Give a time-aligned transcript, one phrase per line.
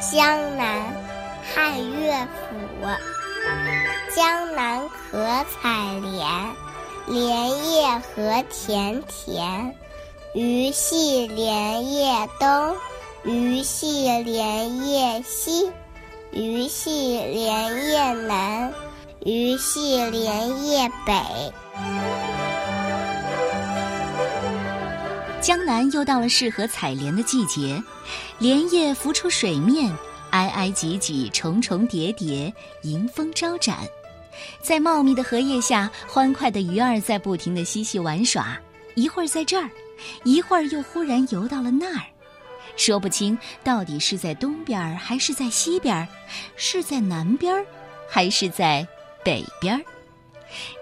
[0.00, 0.82] 江南，
[1.42, 2.86] 汉乐府。
[4.14, 6.26] 江南可采莲，
[7.06, 9.76] 莲叶何田田。
[10.32, 12.74] 鱼戏莲叶东，
[13.22, 15.70] 鱼戏莲叶西。
[16.30, 18.72] 鱼戏莲叶南，
[19.20, 21.12] 鱼戏莲叶北。
[25.46, 27.80] 江南又到了适合采莲的季节，
[28.40, 29.96] 莲叶浮出水面，
[30.30, 33.78] 挨挨挤挤，重重叠叠，迎风招展。
[34.60, 38.58] 在茂密的荷叶下，欢快的鱼儿在不停的嬉戏玩耍，
[38.96, 39.70] 一会儿在这儿，
[40.24, 42.02] 一会儿又忽然游到了那儿，
[42.76, 46.08] 说不清到底是在东边儿还是在西边儿，
[46.56, 47.64] 是在南边儿
[48.08, 48.84] 还是在
[49.24, 49.80] 北边儿。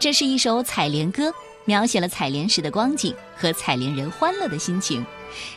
[0.00, 1.30] 这是一首采莲歌。
[1.64, 5.04] 描写了采莲时的光景和采莲人欢乐的心情，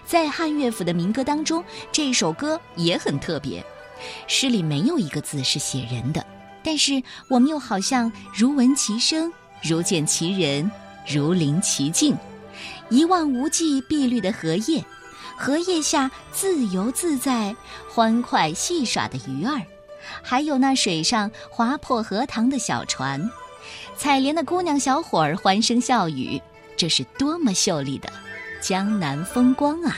[0.06, 3.64] 在汉乐府的民歌当中，这首歌也很特别。
[4.28, 6.26] 诗里没有一个字是写人的，
[6.64, 10.72] 但是我们又好像如闻其声，如见其人，
[11.08, 12.16] 如临其境。
[12.90, 14.84] 一望无际碧绿的荷叶，
[15.36, 17.56] 荷叶下自由自在、
[17.90, 19.62] 欢快戏耍的鱼儿，
[20.24, 23.30] 还有那水上划破荷塘的小船。
[23.96, 26.42] 采莲的姑娘小伙儿欢声笑语，
[26.76, 28.10] 这是多么秀丽的
[28.62, 29.98] 江南风光啊！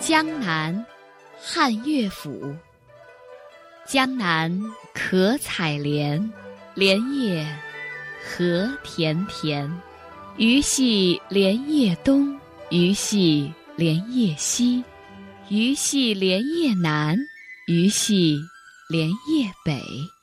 [0.00, 0.86] 江南，
[1.40, 2.54] 汉乐府。
[3.86, 4.60] 江南
[4.92, 6.32] 可采莲，
[6.74, 7.46] 莲叶
[8.24, 9.70] 何田田。
[10.36, 14.84] 鱼戏莲叶东，鱼戏莲叶西，
[15.48, 17.16] 鱼戏莲叶南，
[17.66, 18.38] 鱼戏。
[18.88, 20.15] 莲叶北。